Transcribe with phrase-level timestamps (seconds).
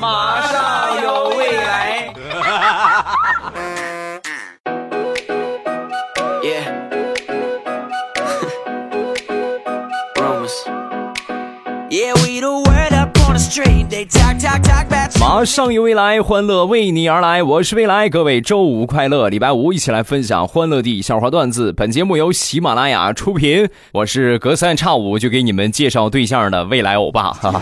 [0.00, 2.12] 马上有未来。
[15.18, 17.42] 马上有未来，欢乐为你而来。
[17.42, 21.72] 我是未来，各位周五快乐，礼拜五一起来分享欢乐地笑话段子。
[21.72, 27.32] 本节目由喜马拉雅出品，我是隔三差五就给你们介绍对象的未来欧巴。
[27.32, 27.60] 哈，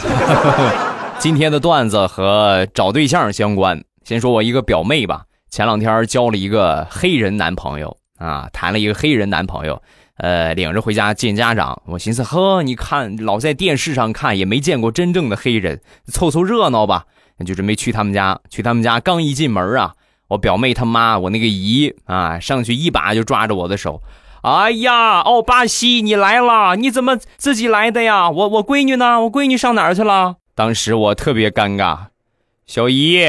[1.18, 3.82] 今天的段子和找对象相关。
[4.04, 9.80] 先说我一个表妹吧，前两天交了一个黑人男朋友啊，谈了一个黑人男朋友。
[10.18, 17.06] 呃，领着回家见家长，我寻思，呵，你看老在电视上看，也没见过真正的黑人，凑凑热闹吧。
[17.44, 19.94] 就准备去他们家，去他们家刚一进门啊，
[20.28, 24.02] 我表妹他妈，我那个姨啊，上去一把就抓着我的手，
[24.42, 28.30] 哎呀，奥巴西，你来了，你怎么自己来的呀？
[28.30, 29.20] 我我闺女呢？
[29.22, 30.36] 我闺女上哪儿去了？
[30.56, 31.98] 当时我特别尴尬，
[32.64, 33.20] 小姨，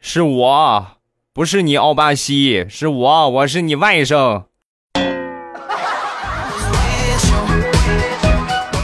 [0.00, 0.86] 是我，
[1.32, 4.46] 不是你奥巴西，是我，我是你外甥。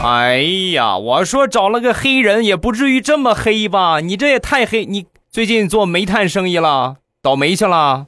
[0.01, 0.37] 哎
[0.73, 3.99] 呀，我说找了个黑人也不至于这么黑吧？
[3.99, 4.85] 你这也太黑！
[4.85, 8.07] 你最近做煤炭生意了，倒霉去了。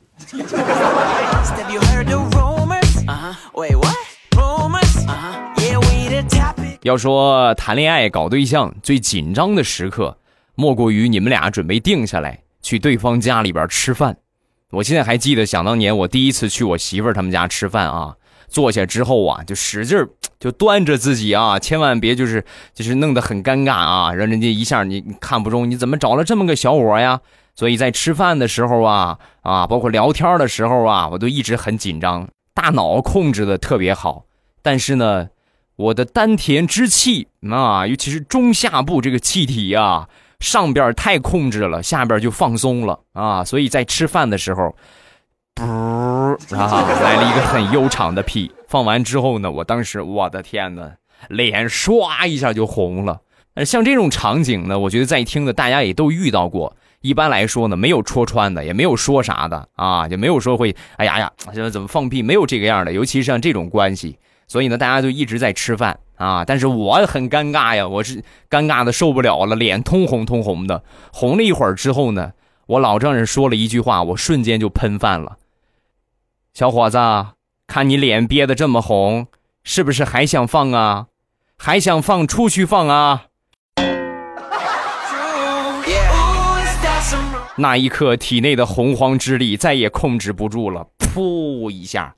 [6.83, 10.17] 要说谈恋爱搞对象最紧张的时刻，
[10.55, 14.17] 莫过于你们俩准备定下来去对方家里边吃饭。
[14.69, 18.15] 我现在还记得，想当年我第一次去我媳妇儿他们家吃饭啊。
[18.49, 19.97] 坐下之后啊，就使劲
[20.39, 27.21] 就端着自己啊，千万别就是就是弄得很尴尬啊，让人家一下你看不中，你怎么找了这么个小伙呀？
[27.55, 34.25] 所以在吃饭的时候啊啊，包括聊天的时候啊，我都一直很紧张，大脑控制的特别好。
[34.61, 35.29] 但是呢，
[35.75, 40.07] 我的丹田之气啊，尤其是中下部这个气体啊，
[40.39, 43.43] 上边太控制了，下边就放松了啊。
[43.43, 44.75] 所以在吃饭的时候。
[45.55, 45.63] 噗
[46.57, 46.81] 啊！
[47.03, 50.91] 来了一个很悠长的屁，放完之后呢，我当时我的天哪，
[51.29, 53.21] 脸唰一下就红了。
[53.63, 56.75] 像这种场景呢，我觉得在听的大家也都遇到过。
[57.01, 62.23] 一般来说呢，没有戳穿的，也没有说啥的啊，也没有说会哎呀呀，现在怎么放屁？
[62.23, 62.91] 没有这个样的。
[62.91, 64.17] 尤其是像这种关系，
[64.47, 66.45] 所以呢，大家就一直在吃饭啊。
[66.45, 70.83] 但是我很尴尬呀，我是尴尬的受不了了，脸通红通红的。
[71.11, 72.33] 红了一会儿之后呢，
[72.67, 75.37] 我老丈人说了一句话，我瞬间就喷饭了。
[76.53, 76.97] 小伙子，
[77.67, 79.27] 看你脸憋得这么红，
[79.63, 81.07] 是不是还想放啊？
[81.57, 83.25] 还想放出去放啊？
[87.55, 92.15] 那一刻，体内的洪荒之力再也控制不住了，噗一下，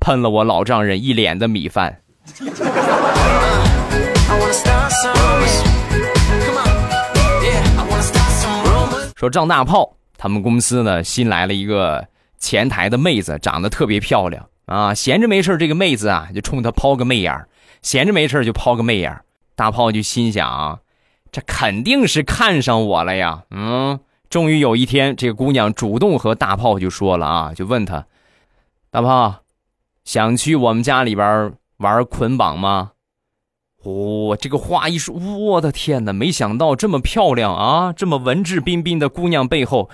[0.00, 2.00] 喷了我老丈人一脸的米饭。
[9.14, 12.06] 说张大炮，他们公司呢新来了一个。
[12.38, 17.46] 前台的妹子长得特别漂亮啊，闲着没事这个妹子啊就冲他抛个媚眼
[17.80, 19.20] 闲着没事就抛个媚眼
[19.56, 20.78] 大炮就心想，
[21.32, 23.44] 这肯定是看上我了呀。
[23.50, 23.98] 嗯，
[24.28, 28.04] 终于有一天，这个姑娘主动和大炮就说了啊，就问他，
[28.90, 29.36] 大炮，
[30.06, 32.92] 想去我们家里边玩捆绑吗？
[33.82, 39.90] 哦，这个话一说，我的天哪，没想到这么漂亮啊，这么文质彬彬的姑娘背后。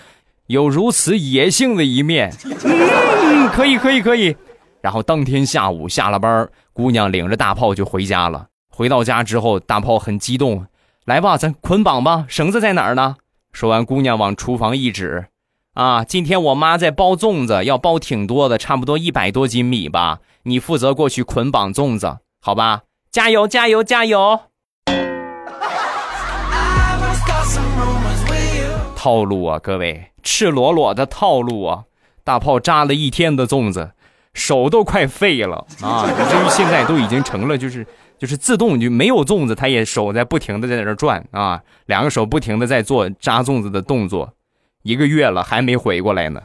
[0.48, 4.36] 有如此野性的一面，嗯，可以，可以，可以。
[4.82, 8.48] 然后当天下午下了班，姑娘领着大炮就回家了。
[8.68, 10.66] 回到家之后，大炮很激动，
[11.06, 13.16] 来吧，咱捆绑吧，绳子在哪儿呢？
[13.52, 15.26] 说完，姑娘往厨房一指，
[15.74, 20.18] 啊，今天我妈在包粽子，要包挺多的，差不多一百多斤米吧。
[20.42, 22.82] 你负责过去捆绑粽子，好吧？
[23.10, 24.40] 加油，加油，加油！
[28.94, 30.10] 套路啊，各位。
[30.22, 31.84] 赤裸裸的套路啊！
[32.22, 33.92] 大炮扎了一天的粽子，
[34.34, 36.04] 手都快废了啊！
[36.06, 37.86] 以至于现在都已经成了，就是
[38.18, 44.34] 就是自动就没有粽子，他也手在不停的在那转啊，两个手不停的在做扎粽子的动作，
[44.82, 46.42] 一个月了还没回过来呢。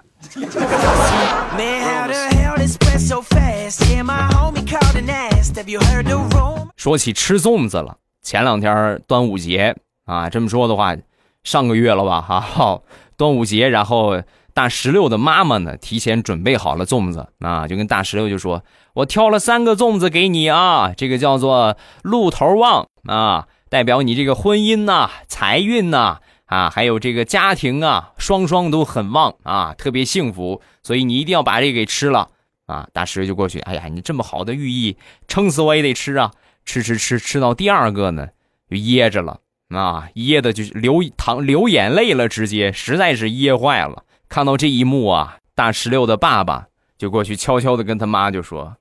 [6.75, 9.75] 说起吃粽子了，前两天端午节
[10.05, 10.95] 啊，这么说的话，
[11.43, 12.21] 上个月了吧？
[12.21, 12.83] 哈好。
[13.17, 14.21] 端午节，然后
[14.53, 18.63] 大石榴的妈妈呢，提前准备好了粽子啊，就跟大石榴就说
[18.93, 32.29] ：“我挑了三个粽子给你啊，这个叫做鹿头旺啊，代表你这个婚姻呐、财运呐啊，啊还有这个家庭啊，双双都很旺啊，特别幸福，所以你一定要把这个给吃了
[32.65, 34.97] 啊。”大石榴就过去，哎呀，你这么好的寓意，
[35.27, 36.31] 撑死我也得吃啊！
[36.65, 38.27] 吃吃吃吃到第二个呢，
[38.69, 39.39] 就噎着了
[39.69, 44.03] 啊，噎的就流淌流眼泪了，直接实在是噎坏了。
[44.27, 46.67] 看到这一幕啊，大石榴的爸爸
[46.97, 48.75] 就过去悄悄的跟他妈就说：“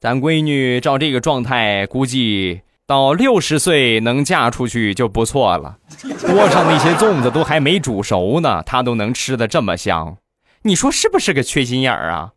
[0.00, 5.76] 咱闺女照这个状态，估计到六十岁能嫁出去就不错了。
[6.22, 10.16] 锅上那些粽子都还没煮熟呢，她都能吃的这么香，
[10.62, 12.32] 你说是不是个缺心眼儿啊？”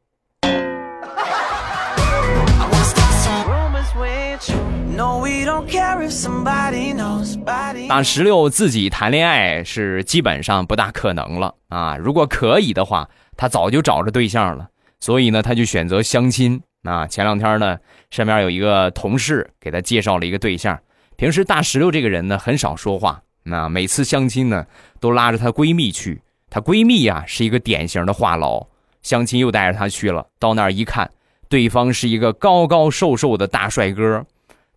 [7.89, 11.97] 大石榴自己谈恋爱是基本上不大可能了啊！
[11.97, 14.67] 如果可以的话，他早就找着对象了。
[14.99, 17.07] 所以呢，他就选择相亲啊。
[17.07, 17.77] 前两天呢，
[18.11, 20.79] 身边有一个同事给他介绍了一个对象。
[21.15, 24.65] 平时大石榴这个人呢，很少说话，那每次相亲呢，
[24.99, 26.21] 都拉着她闺蜜去。
[26.49, 28.67] 她闺蜜呀，是一个典型的话痨，
[29.01, 30.25] 相亲又带着她去了。
[30.39, 31.09] 到那儿一看，
[31.49, 34.25] 对方是一个高高瘦瘦的大帅哥。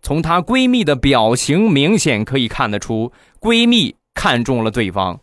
[0.03, 5.19] 从她闺蜜的表情，明显可以看得出，闺蜜看中了对方。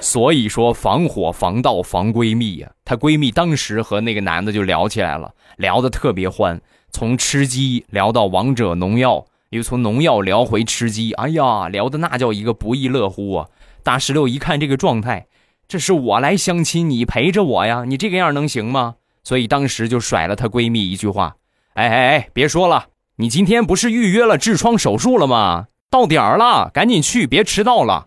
[0.00, 2.70] 所以说，防火防盗防闺蜜呀。
[2.84, 6.60] 她闺蜜当时和那个男的就聊起来了，聊得特别欢，
[6.90, 11.12] 从吃鸡聊到王者农药，又从农药聊回吃鸡。
[11.14, 13.48] 哎呀，聊的那叫一个不亦乐乎啊！
[13.82, 15.26] 大石榴一看这个状态，
[15.66, 18.94] 这是我来相亲，你陪着我呀，你这个样能行吗？
[19.24, 21.36] 所以当时就甩了她闺蜜一句话。
[21.74, 22.28] 哎哎哎！
[22.32, 22.86] 别说了，
[23.16, 25.66] 你今天不是预约了痔疮手术了吗？
[25.90, 28.06] 到点儿了，赶紧去，别迟到了。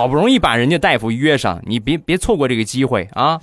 [0.00, 3.38] 好不容易把人家大夫约上，你别别错过这个机会啊！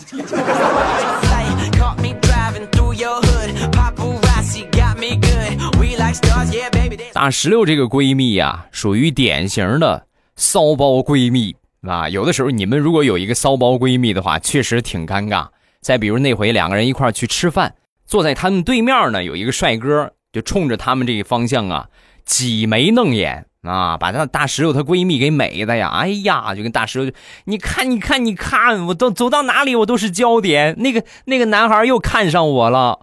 [7.13, 10.03] 大石榴这个闺蜜呀，属于典型的
[10.35, 12.09] 骚包闺蜜啊。
[12.09, 15.45] 有的时候你们如果有一个骚包闺蜜的话，确实挺尴尬。
[15.81, 17.75] 再比如那回两个人一块去吃饭，
[18.07, 21.87] 坐在他们对面呢，有一个帅哥就冲着他们这个方向啊
[22.25, 27.13] 挤眉弄眼啊，把那大石榴她闺蜜给美的呀，哎呀，就跟大石榴，
[27.45, 33.01] 你看你看你看，我都走到哪里我都是焦点，那个那个男孩又看上我了。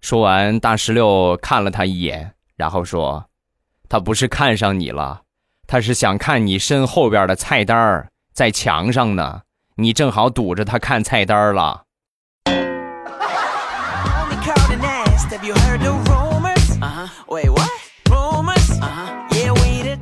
[0.00, 3.26] 说完，大石榴看了他一眼，然后说
[3.88, 5.22] ：“他不是看上你了，
[5.66, 9.42] 他是想看你身后边的菜单在墙上呢，
[9.76, 11.82] 你正好堵着他看菜单了。”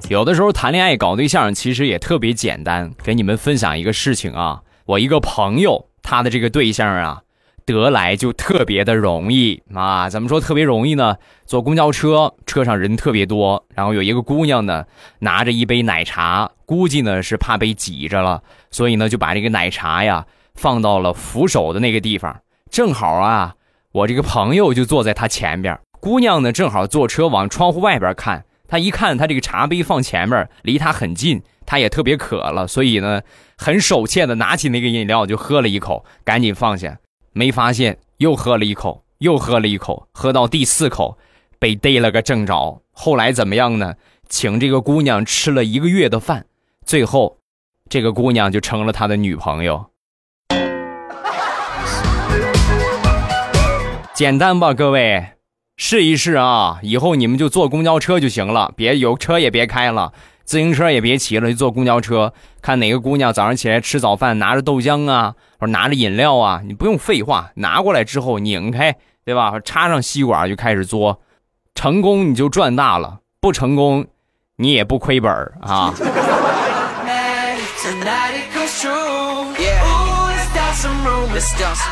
[0.09, 4.63] 有的时候谈恋爱搞对象其实也特别简单，给你们分享一个事情啊。
[4.87, 7.21] 我一个朋友，他的这个对象啊，
[7.67, 10.09] 得来就特别的容易啊。
[10.09, 11.17] 怎么说特别容易呢？
[11.45, 14.87] 坐公交车，车上人特别多，然后有一个姑娘呢，
[15.19, 20.25] 拿着一杯奶茶，估计呢是怕被挤着了，所以呢就把这个奶茶呀
[20.55, 22.41] 放到了扶手的那个地方，
[22.71, 23.57] 正好啊，
[23.93, 28.47] 我这个朋友就坐在他前边，姑娘呢正好坐车往窗户外边看。
[28.69, 33.23] 他一看，他这个茶杯放前面，离他很近，他也特别渴了，所以呢，
[33.57, 36.99] 很手欠的拿起那个饮料就喝了一口，赶紧放下，
[37.33, 41.17] 没发现又喝了一口，又喝了一口，喝到第四口，
[41.59, 42.83] 被逮了个正着。
[42.93, 43.95] 后来怎么样呢？
[44.29, 46.45] 请这个姑娘吃了一个月的饭，
[46.85, 47.39] 最后，
[47.89, 49.87] 这个姑娘就成了他的女朋友。
[54.13, 55.38] 简单吧，各位。
[55.81, 56.81] 试一试啊！
[56.83, 60.13] 以后你们就坐公交车就行了，别有车也别开了，
[60.45, 62.35] 自行车也别骑了，就坐公交车。
[62.61, 69.61] 看哪个姑娘早上起来吃早饭，拿着豆浆啊，或者拿着饮料啊，你不用废话，拿过来之后拧开，对吧？
[69.61, 71.17] 插上吸管就开始嘬，
[71.77, 74.05] 成功你就赚大了，不成功
[74.57, 75.95] 你也不亏本啊。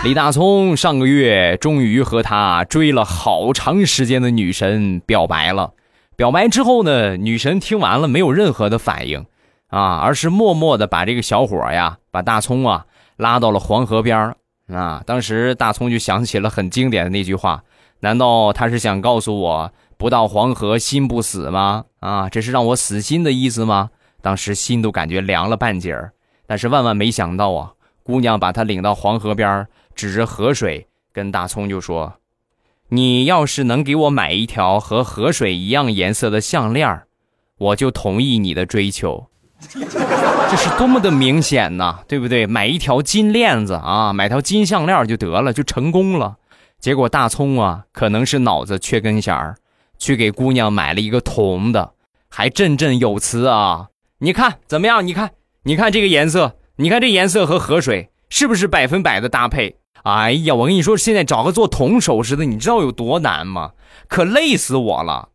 [0.02, 5.72] 李大聪上个月终于和他追了好长时间的女神表白了。
[6.16, 9.24] 表白之后呢，女神听完了没有任何的反应，
[9.68, 12.86] 啊，而是默默的把这个小伙呀，把大葱啊
[13.16, 14.34] 拉到了黄河边
[14.72, 17.62] 啊，当时大葱就想起了很经典的那句话：
[18.00, 21.84] 难道他是想告诉我不到黄河心不死吗？
[22.00, 23.90] 啊，这是让我死心的意思吗？
[24.20, 26.12] 当时心都感觉凉了半截儿。
[26.48, 27.72] 但是万万没想到啊！
[28.06, 32.14] 姑娘把他领到黄河边，指着河水跟大葱就说
[32.90, 37.02] ：“你要是能给我买一条和河水一样颜色的项链，
[37.58, 39.26] 我就同意你的追求。
[40.48, 42.46] ”这是多么的明显呐，对不对？
[42.46, 46.36] 买一条金链子啊，买条金项链就得了，就成功了。
[46.78, 49.56] 结果大葱啊，可能是脑子缺根弦儿，
[49.98, 51.94] 去给姑娘买了一个铜的，
[52.28, 53.88] 还振振有词啊！
[54.18, 55.04] 你看怎么样？
[55.04, 55.32] 你看。
[55.64, 63.73] 你看这个颜色，你看这颜色和河水是不是百分百的搭配哎呀，我跟你说，现在找个做铜首饰的，你知道有多难吗？
[64.09, 65.30] 可累死我了。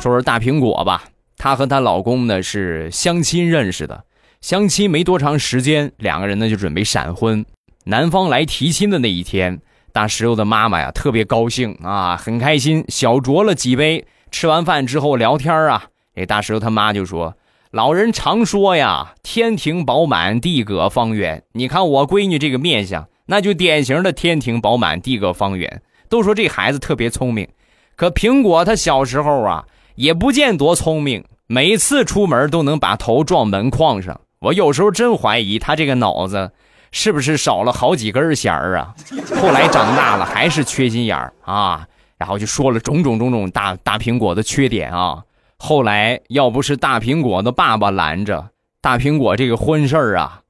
[0.00, 1.02] 说说大苹果吧，
[1.36, 4.04] 她和她老公呢是相亲认识的，
[4.40, 7.44] 相亲没多长时间，两个人呢就准备闪婚。
[7.86, 9.60] 男方来提亲的那一天，
[9.92, 14.06] 大石榴的妈妈呀特别高兴啊，很开心，小酌了几杯。
[14.30, 17.34] 吃完饭之后聊天啊，这大石榴他妈就说
[17.72, 21.42] ：“老人常说呀，天庭饱满，地阁方圆。
[21.52, 25.82] 你看我闺女这个面相，那就典型的天庭饱满，地阁方圆。
[26.08, 27.48] 都说这孩子特别聪明，
[27.96, 29.64] 可苹果他小时候啊。”
[29.98, 34.20] 也不见多聪明，每次出门都能把头撞门框上。
[34.38, 36.52] 我有时候真怀疑他这个脑子
[36.90, 38.94] 是不是少了好几根弦儿啊？
[39.40, 45.22] 后来长大了还是缺心眼儿啊，然后就说了种种种种大大苹果的缺点啊。
[45.58, 50.42] 后来要不是大苹果的爸爸拦着，大苹果这个婚事儿啊，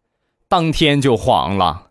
[0.48, 1.84] 当天就黄了。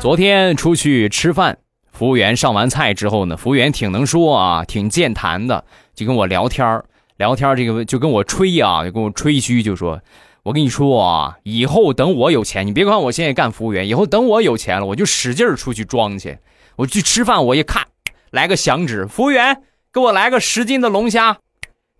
[0.00, 1.58] 昨天出去吃饭，
[1.92, 6.82] 服务员上完菜之后呢，服务员挺能说啊，挺健谈的，就跟我聊天
[7.16, 10.00] 聊天这个就跟我吹啊，就跟我吹嘘，就说
[10.42, 16.38] ：“我跟你说啊，以后等我有钱，你别管我现在干服务员，以后等我有钱了，我就使劲出去装去。
[16.76, 17.86] 我去吃饭，我一看，
[18.30, 21.38] 来个响指，服务员给我来个十斤的龙虾，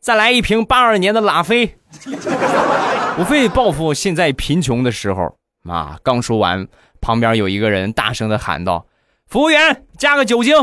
[0.00, 1.76] 再来一瓶八二年的拉菲，
[3.18, 5.36] 我非得报复现在贫穷的时候
[5.68, 6.68] 啊。”刚说完。
[7.04, 8.86] 旁边有一个人大声的喊道
[9.26, 10.54] ：“服务员，加个酒精。”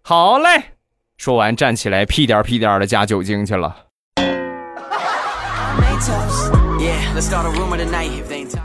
[0.00, 0.73] 好嘞，
[1.16, 3.76] 说完站起来，屁颠屁颠的加酒精去了。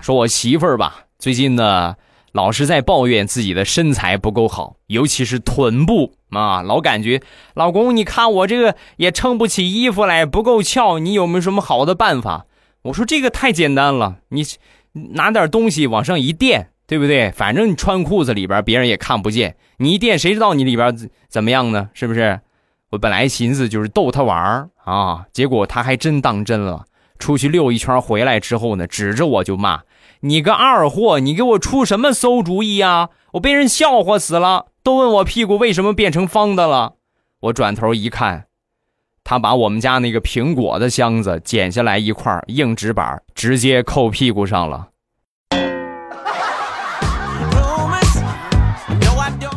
[0.01, 1.95] 说我媳妇儿吧，最近呢
[2.31, 7.21] 老是在抱怨自己的身材不够好，尤其是臀部啊，老感觉
[7.53, 12.45] 老公，你看我这个也撑不起衣服来，不够翘，你有没有什么好的办法？
[12.83, 14.43] 我说这个太简单了，你
[15.13, 16.71] 拿点东西往上一垫。
[16.89, 17.29] 对不对？
[17.29, 19.55] 反正你穿裤子里边，别人也看不见。
[19.77, 21.91] 你一垫，谁知道你里边怎么样呢？
[21.93, 22.39] 是不是？
[22.89, 26.85] 我本来寻思就是逗他玩啊，结果他还真当真了。
[27.19, 29.83] 出去溜一圈回来之后呢，指着我就骂
[30.21, 33.09] ：“你个二货，你给我出什么馊主意啊？
[33.33, 36.93] 我被人笑话死了，都问我屁股为什么变成方的了。”
[37.41, 38.45] 我转头一看，
[39.23, 44.87] 他把我们家那个苹果的箱子剪下来一块硬纸板，直接扣屁股上了。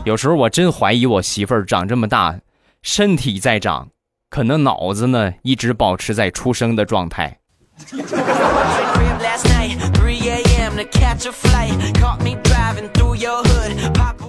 [0.05, 2.37] 有时候我真怀疑我媳妇儿长这么大，
[2.83, 3.89] 身体在长，
[4.31, 7.39] 可能脑子呢一直保持在出生的状态。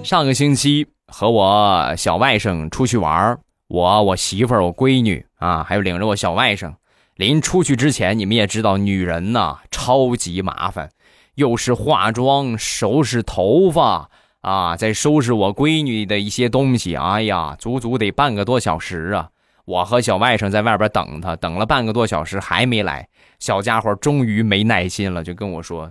[0.04, 6.72] 上个星期和我小外甥出去玩我我媳妇儿我闺女啊，还有领着我小外甥。
[7.16, 10.90] 临出去之前，你们也知道，女人呐超级麻烦，
[11.34, 14.08] 又是化妆、收拾头发。
[14.44, 19.30] 啊，在收拾我闺女的一些东西，哎呀，足足得半个多小时啊！
[19.64, 23.08] 我和小外甥在外边等他，等了半个多小时还没来，
[23.38, 25.90] 小家伙终于没耐心了，就跟我说：“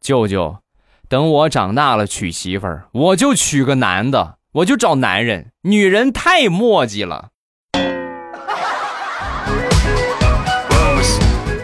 [0.00, 0.56] 舅舅，
[1.08, 7.30] 等我长大了娶媳妇儿，我就娶个男的，我就找男人，女人太磨叽了。”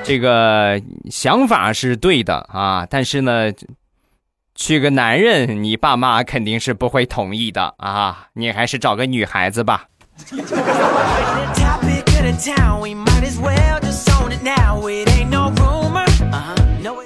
[0.03, 3.53] 这个想法是对的啊，但是呢。
[4.57, 8.29] 娶个男人，你爸妈肯定是不会同意的啊！
[8.35, 9.89] 你还是找个女孩子吧。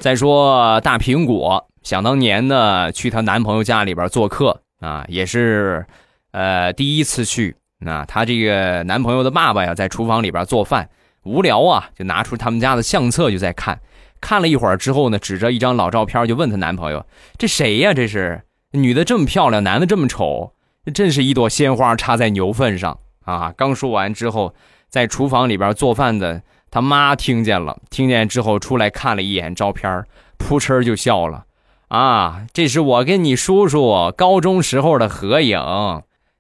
[0.00, 5.87] 再说大苹果，想当年呢，去她男朋友家里边做客啊，也是，
[6.33, 7.57] 呃，第一次去。
[7.78, 10.87] 那她这个男朋友的爸爸呀，在厨房里边做饭，
[11.23, 13.81] 无聊啊，就拿出他们家的相册就在看。
[14.20, 17.04] 看了一会儿之后呢，指着一张老照片就问她男朋友
[17.38, 17.94] ：“这谁呀？
[17.94, 20.52] 这是女的这么漂亮，男的这么丑，
[20.92, 24.54] 真是一朵鲜花插在牛粪上啊！”刚说完之后，
[24.88, 30.04] 在厨房里边做饭的他妈听见了，听见之后出来看了一眼照片，
[30.37, 31.44] 扑哧就笑了
[31.88, 35.58] ：“啊，这是我跟你叔叔高中时候的合影，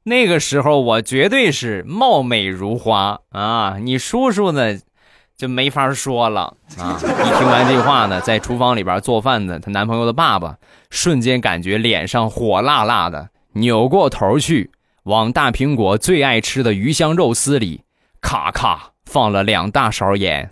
[0.04, 3.78] 那个时候我绝对是貌美如花啊！
[3.80, 4.78] 你叔叔呢？”
[5.38, 6.98] 就没法说了啊！
[7.00, 10.56] 一听完这话呢，在厨房里边做饭的她男朋友的爸爸，
[10.90, 14.72] 瞬间感觉脸上火辣辣的，扭过头去，
[15.04, 17.82] 往大苹果最爱吃的鱼香肉丝里，
[18.20, 20.50] 咔咔放了两大勺盐。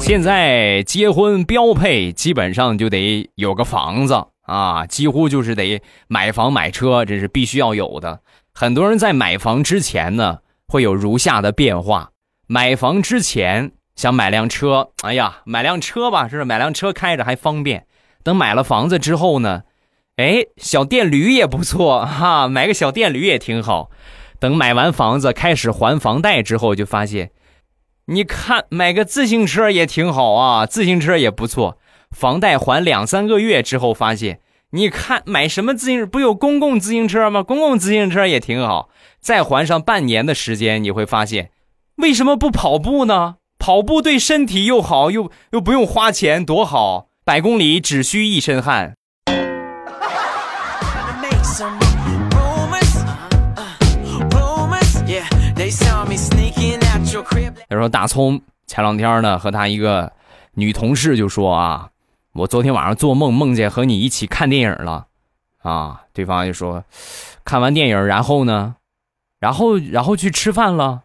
[0.00, 4.14] 现在结婚标配基本上就得有个房子
[4.46, 8.20] 啊，几乎就是得买房买车，这是必须要有的。
[8.54, 12.10] 很多人在买房之前呢，会有如下的变化：
[12.46, 17.86] 买房之前想买辆车，哎呀，买辆车吧，是不是买辆车开着还方便。
[18.22, 19.62] 等买了房子之后呢，
[20.16, 23.90] 哎，小电驴也不错哈，买个小电驴也挺好。
[24.38, 27.30] 等买完房子开始还房贷之后，就发现，
[28.06, 31.78] 你看买个自行车也挺好啊，自行车也不错。
[32.16, 34.40] 房贷还两三个月之后，发现。
[34.70, 37.42] 你看买什么自行车不有公共自行车吗？
[37.42, 38.88] 公共自行车也挺好。
[39.20, 41.50] 再还上半年的时间，你会发现，
[41.96, 43.34] 为什么不跑步呢？
[43.58, 47.08] 跑步对身体又好，又又不用花钱，多好！
[47.22, 48.94] 百公里只需一身汗。
[57.68, 60.10] 他说：“大葱前两天呢，和他一个
[60.54, 61.88] 女同事就说啊。”
[62.38, 65.06] 我昨天晚上做梦，梦见和你一起看电影了，
[65.62, 66.02] 啊！
[66.12, 66.84] 对方就说，
[67.44, 68.74] 看完电影，然后呢，
[69.40, 71.02] 然后然后去吃饭了，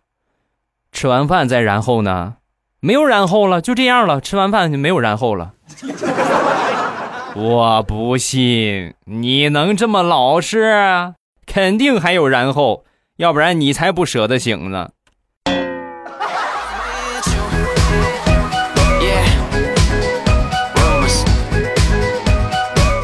[0.92, 2.36] 吃完饭再然后呢，
[2.82, 4.20] 没有然后了，就这样了。
[4.20, 5.54] 吃完饭就没有然后了。
[7.34, 11.14] 我不信你能这么老实，
[11.46, 12.84] 肯定还有然后，
[13.16, 14.90] 要不然你才不舍得醒呢。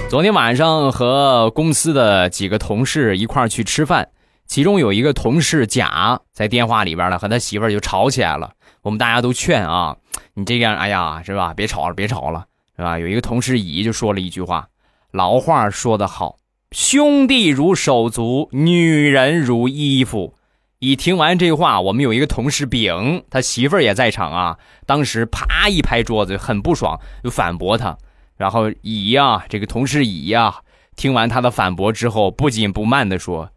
[0.09, 4.07] 昨天晚上和公司的几个同事一块儿去吃饭，
[4.47, 8.51] 其中有一个同事甲在电话里边呢和他媳妇儿就吵起来了。
[8.83, 9.97] 我们大家都劝啊，
[10.33, 11.53] 你这样，哎呀，是吧？
[11.53, 12.45] 别吵了，别吵了，
[12.77, 12.97] 是吧？
[12.97, 14.69] 有一个同事乙就说了一句话
[15.11, 16.37] ：“老话说得好，
[16.71, 20.35] 兄弟如手足，女人如衣服。”
[20.79, 27.97] 乙听完这话，我们有一个同事丙，他媳妇儿也在场啊，当时啪一拍桌子，很不爽，就反驳他。
[28.37, 30.61] 然后乙呀，这个同事乙呀，
[30.95, 33.49] 听完他的反驳之后，不紧不慢地说：“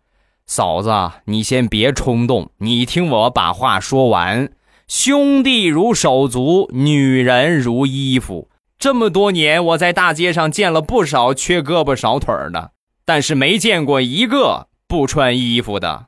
[0.46, 0.90] 嫂子，
[1.26, 4.50] 你先别冲动，你听我把话说完。
[4.88, 8.48] 兄弟如手足，女人如衣服。
[8.78, 12.72] 这么多年，我在大街上见了不少缺胳膊少腿的，
[13.05, 16.07] 但是没见过一个不穿衣服的。”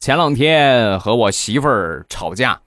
[0.00, 2.58] 前两天和我媳妇儿吵架，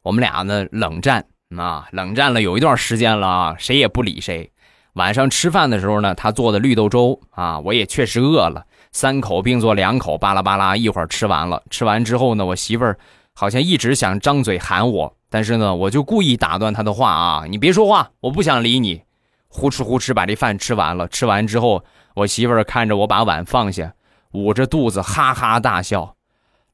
[0.00, 1.22] 我们俩呢冷战
[1.54, 4.50] 啊，冷战了有一段时间了啊，谁也不理谁。
[4.94, 11.62] 晚上吃饭的时候呢，她做的绿豆粥啊，我也确实饿了，三口并做两口，巴拉巴拉一会儿吃完了。
[11.68, 12.98] 吃完之后呢，我媳妇儿
[13.34, 19.02] 好像一直想张嘴喊我，但是呢，我就故意打断她的话啊，你别说话，我不想理你。
[19.48, 23.92] 呼哧呼哧把这饭吃完了，吃完之后，我媳妇儿看着我把碗放下，
[24.32, 26.16] 捂着肚子哈哈大笑。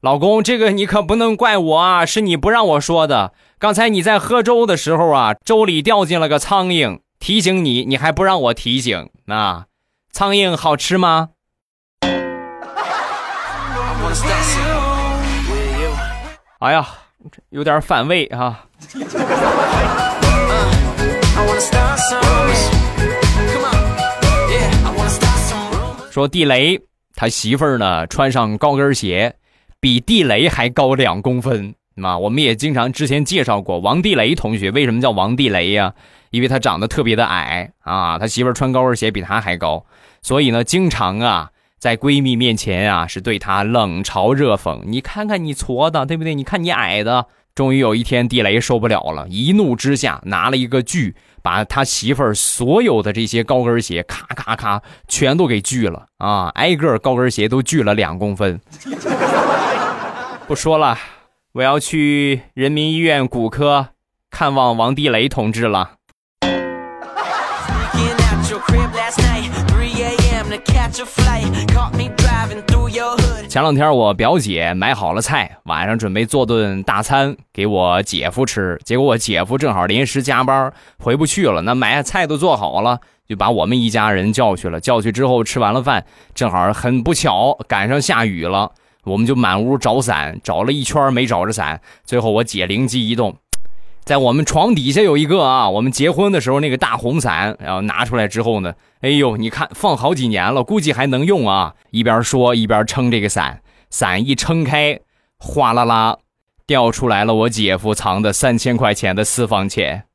[0.07, 3.33] 老公，这个你可不能怪我啊，是你不让我说的。
[3.59, 9.65] 刚才你在喝粥的时候啊，粥里掉进了个苍蝇，提醒你，你还不让我提醒啊？
[10.13, 11.31] 苍蝇好吃吗？
[16.59, 16.87] 哎呀，
[17.49, 18.63] 有点反胃啊。
[26.09, 26.79] 说地雷
[27.13, 29.35] 他媳妇儿呢，穿上高跟鞋。
[29.79, 32.17] 比地雷还高两公分那！
[32.17, 35.93] 我们也经常之前介绍过王地雷同学，为什么叫王地雷呀？
[36.29, 39.85] 因为他长得特别的矮啊，他媳妇穿高跟鞋比他还高，
[40.21, 44.81] 所以呢，经常啊在闺蜜面前啊是对他冷嘲热讽。
[44.85, 46.35] 你看看你矬的，对不对？
[46.35, 47.27] 你看你矮的。
[47.55, 56.49] 终于有一天，地雷受不了了，一怒之下拿了一个锯，把他媳妇儿所有的这些高跟鞋咔咔咔全都给锯了啊！
[56.49, 58.61] 挨个高跟鞋都锯了两公分。
[60.47, 60.97] 不说了，
[61.51, 63.89] 我要去人民医院骨科
[64.31, 65.91] 看望王地雷同志了。
[73.49, 84.79] 前两天我表姐买好了菜，晚上准备做顿大餐给我姐夫吃，结果我姐夫正好临时加班回不去了，那买菜都做好了，就把我们一家人叫去了。
[84.79, 88.71] 叫去之后吃完了饭，正好很不巧赶上下雨了。
[89.07, 91.79] 我们就满屋找伞，找了一圈没找着伞。
[92.03, 93.37] 最后我姐灵机一动，
[94.03, 101.73] 在我们床底下有一个啊，我们结婚的时候那个大红伞，然后拿出来之后呢，哎呦，你看放好几年了，估计还能用啊。
[101.91, 104.99] 一边说一边撑这个伞，伞一撑开，
[105.39, 106.17] 哗啦啦，
[106.65, 110.06] 掉出来了我姐夫藏的三千块钱的私房钱。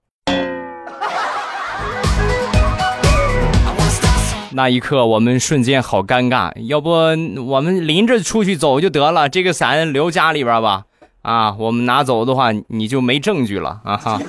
[4.55, 10.85] 那一刻我们瞬间好尴尬，要不我们拎着出去走就得了，这个伞留家里边吧。
[11.23, 14.21] 啊，我们拿走的话，你就没证据了啊哈。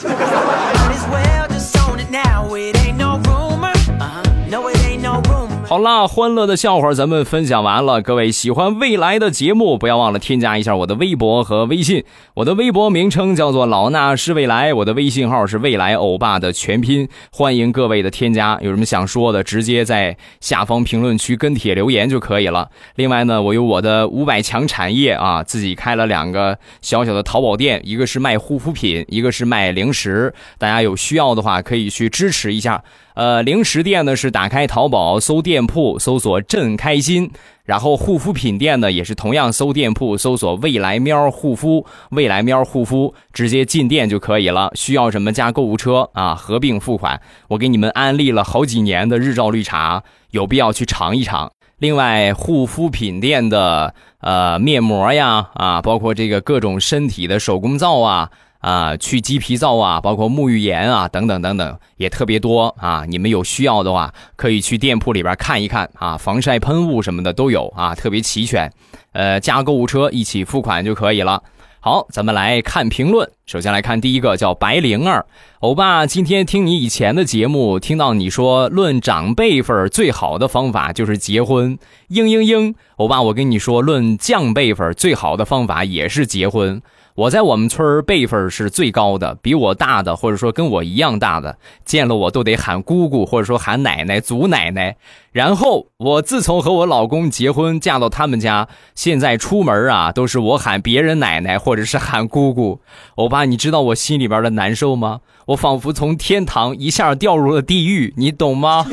[5.73, 7.99] 好啦，欢乐的笑话咱们分享完了。
[7.99, 12.03] 各位喜欢未来的节目，不要忘了添加一下我的微博和微信。
[12.35, 17.09] 我的微博名称叫做老衲是未来，我的微信号是未来欧巴的全拼。
[17.31, 22.69] 欢迎各位的添加，有什么想说的，直接在下方评论区跟帖留言就可以了。
[22.93, 30.31] 另外呢，我有我的五百强产业啊，自己开了两个小小的淘宝店，一个是卖护肤品，一个是卖零食。
[30.59, 32.83] 大家有需要的话，可以去支持一下。
[33.15, 37.31] 呃，零食店呢是打开淘宝搜店铺，搜索“朕开心”，
[37.63, 44.71] 然后护肤品店呢也是同样搜店铺，搜索“未来喵护肤”，未来喵护肤，直接进店就可以了。
[44.73, 47.21] 需要什么加购物车啊，合并付款。
[47.49, 51.51] 我给你们安利了好几年的日照绿茶，有必要去尝一尝。
[51.77, 58.31] 另外，护肤品店的呃面膜呀，啊，包括这个各种身体的手工皂啊。
[58.63, 63.03] 啊，去鸡皮皂啊，包括沐浴盐啊，等等等等，也特别多啊。
[63.05, 66.15] 你们有需要的话，可以去店铺里边看一看啊。
[66.17, 68.71] 防晒喷雾什么的都有啊，特别齐全。
[69.11, 71.43] 呃，加购物车一起付款就可以了。
[71.81, 73.29] 好，咱们来看评论。
[73.45, 75.25] 首先来看第一个，叫白灵儿，
[75.59, 81.77] 欧巴，今天听你以前的节目，听到你说论长辈分最好的方法就是结婚。
[82.09, 86.81] 嘤嘤嘤，欧巴，我跟你说，论降辈分最好的方法也是结婚。
[87.15, 94.95] 我在我们村辈分是最高的，比我大的或者说跟我一样大的，见了我都得喊姑姑或者说喊奶奶、祖奶奶。
[95.31, 102.81] 然后我自从和我老公结婚，嫁到他们家，现在出门啊都是我喊别人奶奶或者是喊姑姑。
[103.15, 105.21] 欧巴，你知道我心里边的难受吗？
[105.47, 108.85] 我仿佛从天堂一下掉入了地狱，你懂吗？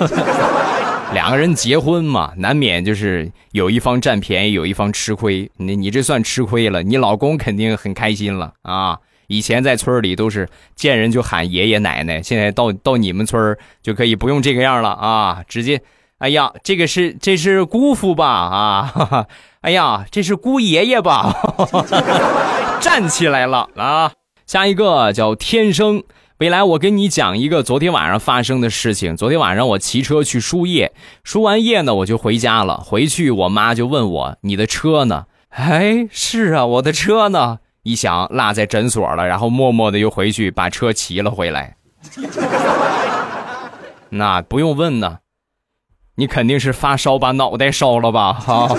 [1.12, 5.50] 两个人结婚嘛，难免就是有一方占便宜，有一方吃亏。
[5.56, 8.98] 你你这算吃亏了，你老公肯定很开心了啊！
[9.26, 15.42] 以前在村里都是见人就喊爷爷奶奶，现在到到你们村就可以不用这个样了啊！
[15.48, 15.82] 直接，
[16.18, 18.26] 哎呀，这个是这是姑父吧？
[18.26, 19.26] 啊，哈 哈
[19.62, 21.34] 哎呀，这是姑爷爷吧？
[22.80, 24.12] 站起来了啊！
[24.46, 26.04] 下一个叫天生。
[26.40, 29.14] 未来，我跟你讲一个昨天晚上发生的事情。
[29.14, 30.90] 昨天晚上我骑车去输液，
[31.22, 32.78] 输完液呢，我就回家了。
[32.78, 37.58] 回去我妈就问我：“你的车呢？”哎，是啊，我的车呢？
[37.82, 41.76] 一想落在诊所了，然后默默的又回去把车骑了回来。
[44.08, 45.18] 那不用问呢，
[46.14, 48.32] 你肯定是发烧把脑袋烧了吧？
[48.32, 48.74] 好，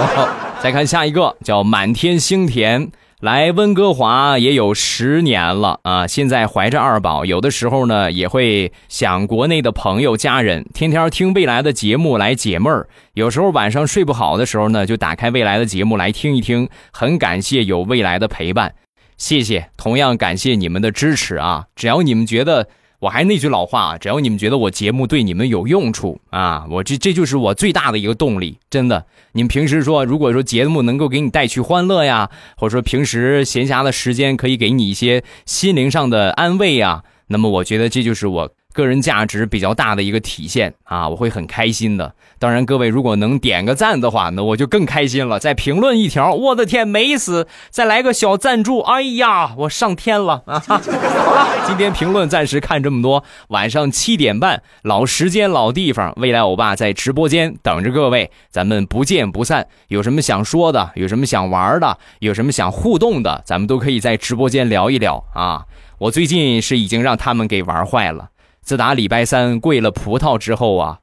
[0.64, 2.90] 再看下一个，叫满天星田。
[3.22, 6.08] 来温哥华也有十年了啊！
[6.08, 12.88] 现在怀着二宝，有的时候呢也会想国内的朋友家人，天天听未来的节目来解闷儿。
[13.14, 16.68] 有时候晚上睡不好的时候呢，就打开未来的节目来听一听。
[16.92, 18.74] 很感谢有未来的陪伴，
[19.18, 21.66] 谢谢，同样感谢你们的支持啊！
[21.76, 22.66] 只要你们觉得。
[23.02, 29.04] 我还是那句老话啊，只要你们觉得我节目对你们有用处啊，我这这就是我最大的一个动力，真的。
[29.32, 38.52] 你们平时说，如果说节目能够给你带去欢乐呀，或者说平时闲暇的时间可以给你一些心灵上的安慰呀，那么我觉得这就是我。
[38.72, 42.14] 个人价值比较大的一个体现啊，我会很开心的。
[42.38, 45.38] 当然，各位如果能点个赞的话，那我就更开心了。
[45.38, 47.46] 再评论一条，我的天，美死！
[47.70, 50.58] 再来个小赞助，哎呀，我上天了啊！
[50.66, 53.22] 好了，今天评论暂时看这么多。
[53.48, 59.66] 晚上七点半，老时间老地方，未来欧巴在直播间等着各位，咱们不见不散。
[59.88, 65.64] 有什么想说的，有什么想玩的，有什么想互动的，咱们都可以在直播间聊一聊啊！
[65.98, 68.30] 我最近是已经让他们给玩坏了。
[68.62, 70.98] 自打礼拜三跪了葡萄之后啊，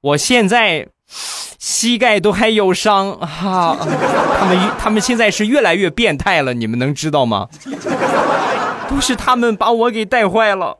[0.00, 0.88] 我现在
[1.58, 3.76] 膝盖都还有伤哈。
[4.38, 7.48] 他们他们现在是越来越变态了，你们能知道吗？
[8.88, 10.78] 都是他们把我给带坏了，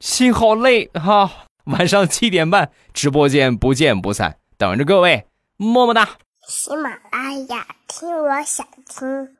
[0.00, 1.30] 心好累哈。
[1.64, 6.08] 晚上七点半直播间不见不散，等着各位，么么哒。
[6.48, 9.39] 喜马拉雅听，我想听。